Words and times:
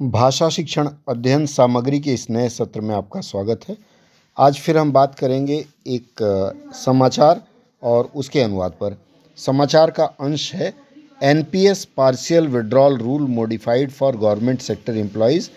भाषा 0.00 0.48
शिक्षण 0.48 0.88
अध्ययन 1.08 1.44
सामग्री 1.46 1.98
के 2.00 2.12
इस 2.14 2.28
नए 2.30 2.48
सत्र 2.48 2.80
में 2.80 2.94
आपका 2.94 3.20
स्वागत 3.20 3.60
है। 3.68 3.76
आज 4.36 4.58
फिर 4.58 4.78
हम 4.78 4.90
बात 4.92 5.14
करेंगे 5.14 5.56
एक 5.86 6.22
समाचार 6.76 7.40
और 7.82 8.10
उसके 8.14 8.40
अनुवाद 8.40 8.72
पर। 8.72 8.96
समाचार 9.38 9.90
का 9.90 10.04
अंश 10.04 10.52
है 10.54 10.72
NPS 11.22 11.84
partial 11.96 12.48
withdrawal 12.48 12.98
rule 12.98 13.28
modified 13.28 13.90
for 13.90 14.16
government 14.16 14.60
sector 14.60 14.96
employees 14.96 15.48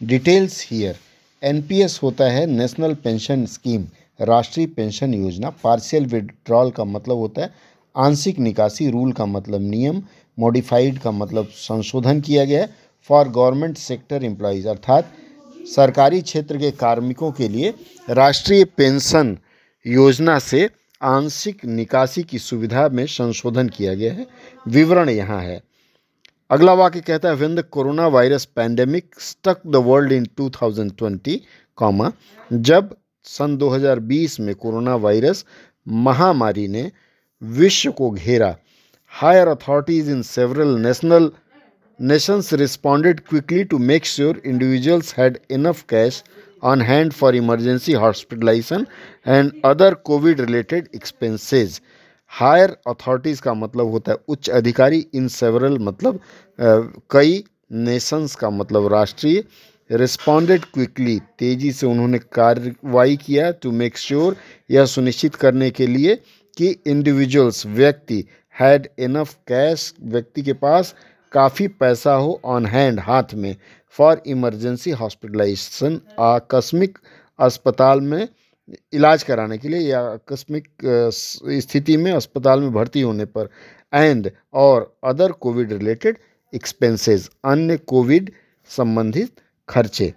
details 0.00 0.66
here 0.70 0.98
NPS 1.42 1.98
होता 2.02 2.30
है 2.30 2.46
नेशनल 2.46 2.94
पेंशन 2.94 3.46
स्कीम 3.46 3.86
राष्ट्रीय 4.20 4.66
पेंशन 4.66 5.14
योजना। 5.14 5.50
पार्शियल 5.64 6.06
विड्रॉल 6.06 6.70
का 6.70 6.84
मतलब 6.84 7.16
होता 7.16 7.42
है, 7.42 7.50
आंशिक 7.94 8.38
निकासी 8.38 8.90
रूल 8.90 9.12
का 9.12 9.26
मतलब 9.26 9.60
नियम 9.60 10.02
मॉडिफाइड 10.38 10.98
का 10.98 11.10
मतलब 11.10 11.48
संशोधन 11.48 12.20
किया 12.20 12.44
गया 12.44 12.62
है। 12.62 12.82
फॉर 13.08 13.28
गवर्नमेंट 13.28 13.76
सेक्टर 13.76 14.24
एम्प्लॉयज़, 14.24 14.68
अर्थात 14.68 15.12
सरकारी 15.76 16.20
क्षेत्र 16.20 16.58
के 16.58 16.70
कार्मिकों 16.70 17.30
के 17.32 17.48
लिए 17.48 17.74
राष्ट्रीय 18.10 18.64
पेंशन 18.64 19.38
योजना 19.86 20.38
से 20.38 20.68
आंशिक 21.02 21.64
निकासी 21.64 22.22
की 22.22 22.38
सुविधा 22.38 22.88
में 22.88 23.06
संशोधन 23.06 23.68
किया 23.68 23.94
गया 23.94 24.12
है। 24.12 24.26
विवरण 24.68 25.08
यहाँ 25.08 25.40
है। 25.42 25.60
अगला 26.50 26.72
वाक्य 26.72 27.00
कहता 27.00 27.28
है 27.28 27.34
when 27.34 27.54
the 27.54 27.62
corona 27.62 28.06
virus 28.06 28.44
pandemic 28.44 29.20
stuck 29.20 29.66
the 29.66 29.76
world 29.76 30.12
in 30.12 30.26
2020 30.40 31.38
comma 31.78 32.12
जब 32.52 32.96
सन 33.24 33.56
2020 33.58 34.38
में 34.40 34.54
कोरोना 34.54 34.94
वायरस 34.96 35.44
महामारी 35.88 36.68
ने 36.68 36.90
विश्व 37.42 37.90
को 37.92 38.10
घेरा 38.10 38.56
higher 39.12 39.48
authorities 39.48 40.10
in 40.10 40.22
several 40.22 40.68
national 40.78 41.30
nations 41.98 42.52
responded 42.52 43.24
quickly 43.26 43.64
to 43.64 43.78
make 43.78 44.04
sure 44.04 44.36
individuals 44.38 45.12
had 45.12 45.40
enough 45.48 45.86
cash 45.86 46.22
on 46.62 46.80
hand 46.80 47.14
for 47.14 47.32
emergency 47.32 47.92
hospitalization 47.94 48.86
and 49.24 49.52
other 49.64 49.94
covid 49.94 50.38
related 50.38 50.88
expenses 50.92 51.80
higher 52.32 52.70
authorities 52.88 53.40
का 53.42 53.52
मतलब 53.54 53.90
होता 53.90 54.12
है 54.12 54.16
उच्च 54.28 54.48
अधिकारी 54.50 54.98
इन 55.14 55.26
सेवरल 55.28 55.78
मतलब 55.78 56.18
कई 57.10 57.42
नेशंस 57.72 58.34
का 58.36 58.50
मतलब 58.50 58.92
राष्ट्रीय 58.92 59.42
रिस्पॉन्डेड 59.90 60.64
क्विकली 60.74 61.18
तेज़ी 61.38 61.70
से 61.72 61.86
उन्होंने 61.86 62.18
कार्रवाई 62.36 63.16
किया 63.16 63.50
टू 63.62 63.72
मेक 63.72 63.98
श्योर 63.98 64.36
यह 64.70 64.86
सुनिश्चित 64.94 65.34
करने 65.44 65.70
के 65.70 65.86
लिए 65.86 66.16
कि 66.56 66.74
इंडिविजुअल्स 66.86 67.64
व्यक्ति 67.66 68.24
हैड 68.56 68.88
इनफ 69.06 69.34
कैश 69.48 69.92
व्यक्ति 70.02 70.42
के 70.42 70.52
पास 70.64 70.94
काफ़ी 71.34 71.68
पैसा 71.68 72.14
हो 72.14 72.40
ऑन 72.44 72.66
हैंड 72.66 73.00
हाथ 73.00 73.34
में 73.34 73.54
फॉर 73.98 74.22
इमरजेंसी 74.26 74.90
हॉस्पिटलाइजेशन 74.90 76.00
आकस्मिक 76.20 76.98
अस्पताल 77.38 78.00
में 78.00 78.28
इलाज 78.92 79.22
कराने 79.22 79.58
के 79.58 79.68
लिए 79.68 79.80
या 79.80 80.00
आकस्मिक 80.02 80.68
स्थिति 81.62 81.96
में 81.96 82.10
अस्पताल 82.12 82.60
में 82.60 82.72
भर्ती 82.72 83.00
होने 83.00 83.24
पर 83.24 83.48
एंड 83.94 84.30
और 84.54 84.92
अदर 85.04 85.32
कोविड 85.32 85.72
रिलेटेड 85.72 86.18
एक्सपेंसेस 86.52 87.28
अन्य 87.44 87.76
कोविड 87.76 88.30
संबंधित 88.70 89.40
खर्चे। 89.68 90.12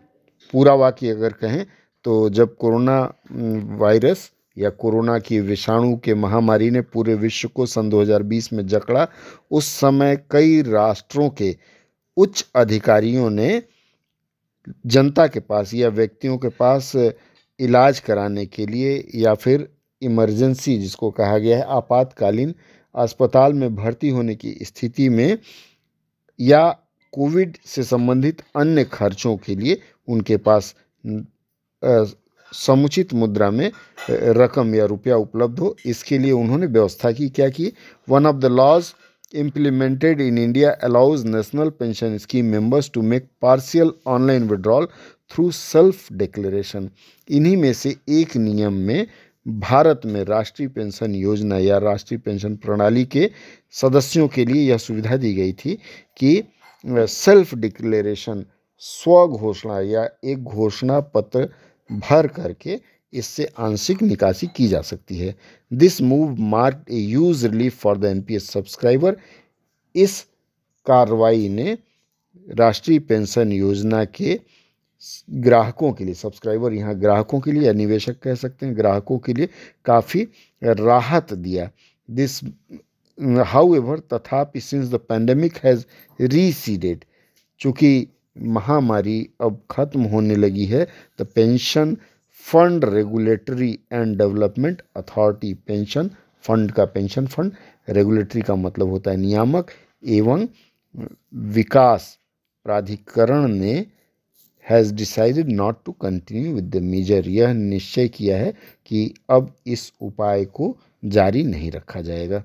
पूरा 0.53 0.73
वाक्य 0.73 1.09
अगर 1.09 1.33
कहें 1.33 1.65
तो 2.05 2.29
जब 2.29 2.55
कोरोना 2.57 2.99
वायरस 3.77 4.29
या 4.57 4.69
कोरोना 4.69 5.17
की 5.19 5.39
विषाणु 5.39 5.95
के 5.97 6.13
महामारी 6.15 6.69
ने 6.71 6.81
पूरे 6.81 7.13
विश्व 7.15 7.47
को 7.47 7.65
सन 7.65 7.89
2020 7.89 8.51
में 8.53 8.65
जकड़ा, 8.67 9.07
उस 9.51 9.67
समय 9.79 10.15
कई 10.31 10.61
राष्ट्रों 10.61 11.29
के 11.31 11.55
उच्च 12.17 12.45
अधिकारियों 12.55 13.29
ने 13.29 13.61
जनता 14.85 15.27
के 15.27 15.39
पास 15.39 15.73
या 15.73 15.89
व्यक्तियों 15.89 16.37
के 16.37 16.49
पास 16.49 16.91
इलाज 17.59 17.99
कराने 17.99 18.45
के 18.45 18.65
लिए 18.65 19.03
या 19.15 19.33
फिर 19.33 19.67
इमरजेंसी, 20.01 20.77
जिसको 20.77 21.11
कहा 21.11 21.37
गया 21.37 21.57
है, 21.57 21.63
आपातकालीन 21.65 22.53
अस्पताल 22.95 23.53
में 23.53 23.75
भर्ती 23.75 24.09
होने 24.09 24.35
की 24.35 24.57
स्थिति 24.61 25.07
में 25.09 25.37
या 26.39 26.67
कोविड 27.13 27.57
से 27.65 27.83
संबंधित 27.83 28.41
अन्य 28.55 28.83
खर्चों 28.83 29.35
के 29.37 29.55
लिए 29.55 29.79
उनके 30.07 30.37
पास 30.37 30.73
समुचित 32.53 33.13
मुद्रा 33.13 33.49
में 33.51 33.71
रकम 34.09 34.75
या 34.75 34.85
रुपया 34.85 35.15
उपलब्ध 35.17 35.59
हो। 35.59 35.75
इसके 35.85 36.17
लिए 36.17 36.31
उन्होंने 36.31 36.65
व्यवस्था 36.67 37.11
की। 37.11 37.29
क्या 37.29 37.49
की? 37.49 37.71
One 38.09 38.25
of 38.25 38.35
the 38.35 38.45
laws 38.45 38.93
implemented 39.35 40.21
in 40.21 40.37
India 40.37 40.77
allows 40.81 41.23
national 41.25 41.69
pension 41.69 42.17
scheme 42.17 42.49
members 42.49 42.87
to 42.89 43.01
make 43.01 43.25
partial 43.41 43.91
online 44.05 44.47
withdrawal 44.47 44.87
through 45.31 45.49
self 45.51 46.05
declaration 46.21 46.87
इन्हीं 47.29 47.57
में 47.57 47.73
से 47.73 47.95
एक 48.09 48.35
नियम 48.37 48.73
में 48.73 49.07
भारत 49.45 50.01
में 50.05 50.23
राष्ट्रीय 50.25 50.69
पेंशन 50.69 51.15
योजना 51.15 51.57
या 51.57 51.77
राष्ट्रीय 51.77 52.19
पेंशन 52.19 52.55
प्रणाली 52.55 53.05
के 53.05 53.29
सदस्यों 53.71 54.27
के 54.27 54.45
लिए 54.45 54.69
यह 54.69 54.77
सुविधा 54.77 55.17
दी 55.17 55.33
गई 55.33 55.53
थी 55.53 55.77
कि 56.17 56.43
सेल्फ 56.85 57.53
डिक्लेरेशन 57.55 58.45
स्व 58.81 59.25
घोषणा 59.27 59.79
या 59.81 60.07
एक 60.23 60.43
घोषणा 60.43 60.99
पत्र 60.99 61.47
भर 61.89 62.27
करके 62.29 62.79
इससे 63.13 63.45
आंशिक 63.59 64.01
निकासी 64.03 64.47
की 64.55 64.67
जा 64.67 64.81
सकती 64.81 65.17
है। 65.17 65.35
This 65.71 66.01
move 66.01 66.35
mark 66.45 66.85
a 66.91 66.97
huge 66.97 67.47
relief 67.47 67.79
for 67.81 67.97
the 67.97 68.05
N 68.05 68.21
P 68.21 68.35
S 68.35 68.49
subscriber 68.51 69.17
इस 69.95 70.21
कार्रवाई 70.85 71.47
ने 71.49 71.77
राष्ट्रीय 72.47 72.99
पेंशन 72.99 73.51
योजना 73.51 74.03
के 74.05 74.39
ग्राहकों 75.31 75.91
के 75.93 76.03
लिए 76.05 76.13
सब्सक्राइबर 76.13 76.73
यहाँ 76.73 76.95
ग्राहकों 76.99 77.39
के 77.39 77.51
लिए 77.51 77.63
या 77.63 77.73
निवेशक 77.73 78.19
कह 78.19 78.35
सकते 78.35 78.65
हैं, 78.65 78.77
ग्राहकों 78.77 79.17
के 79.19 79.33
लिए 79.33 79.49
काफ़ी 79.85 80.27
राहत 80.61 81.33
दिया। 81.33 81.69
दिस 82.09 82.39
हाउ 83.47 83.75
एवर 83.75 83.99
तथापि 84.13 84.59
since 84.59 84.87
the 84.89 84.95
pandemic 85.09 85.57
has 85.57 85.85
receded 86.19 87.03
चूँकि 87.61 88.07
महामारी 88.41 89.19
अब 89.41 89.61
खत्म 89.71 90.01
होने 90.03 90.35
लगी 90.35 90.65
है। 90.65 90.85
The 91.19 91.27
pension 91.35 91.95
fund 92.45 92.85
regulatory 92.85 93.71
and 93.93 94.17
development 94.17 94.81
authority 94.97 95.53
pension 95.67 96.09
fund 96.43 96.71
का 96.71 96.85
पेंशन 96.85 97.27
फंड 97.27 97.51
रेगुलेटरी 97.89 98.41
का 98.41 98.55
मतलब 98.55 98.89
होता 98.89 99.11
है 99.11 99.17
नियामक 99.17 99.71
एवं 100.07 100.47
विकास 101.53 102.17
प्राधिकरण 102.65 103.47
ने 103.47 103.73
has 104.65 104.93
decided 104.95 105.49
not 105.51 105.77
to 105.85 105.91
continue 105.91 106.53
with 106.53 106.69
the 106.75 106.81
measure 106.83 107.27
यह 107.29 107.53
निश्चय 107.53 108.07
किया 108.07 108.37
है 108.37 108.53
कि 108.85 109.13
अब 109.29 109.51
इस 109.67 109.91
उपाय 110.01 110.45
को 110.45 110.75
जारी 111.05 111.43
नहीं 111.43 111.71
रखा 111.71 112.01
जाएगा। 112.01 112.43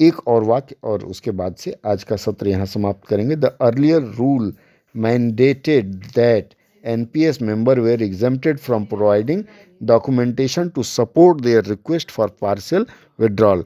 एक 0.00 0.26
और 0.28 0.44
वाक्य 0.44 0.76
और 0.84 1.04
उसके 1.04 1.30
बाद 1.30 1.54
से 1.56 1.74
आज 1.86 2.04
का 2.04 2.16
सत्र 2.16 2.48
यहाँ 2.48 2.66
समाप्त 2.66 3.06
करेंगे। 3.08 3.36
The 3.36 3.56
earlier 3.60 4.02
rule 4.18 4.52
mandated 4.94 5.94
that 6.14 6.54
N 6.84 7.04
P 7.04 7.24
S 7.24 7.40
member 7.42 7.80
were 7.80 8.02
exempted 8.02 8.58
from 8.58 8.84
providing 8.84 9.44
documentation 9.82 10.68
to 10.68 10.82
support 10.82 11.40
their 11.40 11.64
request 11.64 12.10
for 12.10 12.36
partial 12.40 12.86
withdrawal 13.18 13.64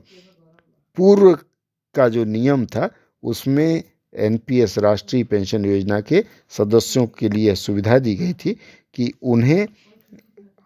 पूर्व 0.96 1.32
का 1.94 2.08
जो 2.08 2.24
नियम 2.24 2.64
था, 2.66 2.90
उसमें 3.22 3.82
एनपीएस 4.14 4.78
राष्ट्रीय 4.78 5.24
पेंशन 5.24 5.64
योजना 5.64 6.00
के 6.00 6.24
सदस्यों 6.50 7.06
के 7.18 7.28
लिए 7.28 7.54
सुविधा 7.54 7.98
दी 7.98 8.14
गई 8.14 8.32
थी 8.34 8.56
कि 8.94 9.12
उन्हें 9.22 9.66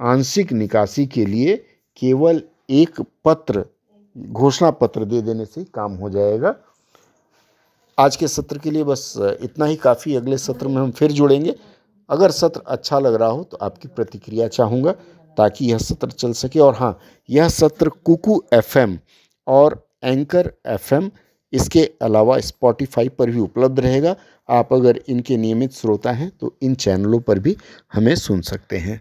आंशिक 0.00 0.52
निकासी 0.52 1.06
के 1.06 1.24
लिए 1.26 1.56
केवल 1.96 2.42
एक 2.70 3.00
पत्र 3.24 3.64
घोषणा 4.16 4.70
पत्र 4.72 5.04
दे 5.04 5.20
देने 5.22 5.44
से 5.44 5.64
काम 5.64 5.94
हो 5.94 6.10
जाएगा। 6.10 6.54
आज 7.98 8.16
के 8.16 8.28
सत्र 8.28 8.58
के 8.58 8.70
लिए 8.70 8.84
बस 8.84 9.12
इतना 9.18 9.64
ही। 9.64 9.76
काफ़ी 9.76 10.14
अगले 10.16 10.38
सत्र 10.38 10.68
में 10.68 10.76
हम 10.76 10.90
फिर 10.90 11.12
जुड़ेंगे। 11.12 11.54
अगर 12.10 12.30
सत्र 12.30 12.62
अच्छा 12.66 12.98
लग 12.98 13.14
रहा 13.14 13.28
हो 13.28 13.42
तो 13.44 13.56
आपकी 13.62 13.88
प्रतिक्रिया 13.88 14.48
चाहूँगा 14.48 14.92
ताकि 15.36 15.66
यह 15.66 15.78
सत्र 15.78 16.10
चल 16.10 16.32
सके। 16.34 16.58
और 16.58 16.74
हाँ 16.74 16.98
यह 17.28 17.48
सत्र 17.50 17.88
कुकू 18.04 18.42
एफएम 18.54 18.98
और 19.46 19.82
एंकर 20.04 20.52
एफएम 20.66 21.10
इसके 21.52 21.80
अलावा 22.02 22.38
स्पॉटिफाई 22.40 23.08
पर 23.08 23.30
भी 23.30 23.40
उपलब्ध 23.40 23.80
रहेगा। 23.80 24.14
आप 24.48 24.72
अगर 24.72 25.00
इनके 25.08 25.36
नियमित 25.36 25.72
श्रोता 25.72 26.12
हैं 26.12 26.30
तो 26.40 26.54
इन 26.62 26.74
चैनलों 26.76 27.20
पर 27.20 27.38
भी 27.38 27.56
हमें 27.92 28.14
सुन 28.16 28.40
सकते 28.42 28.78
हैं। 28.78 29.00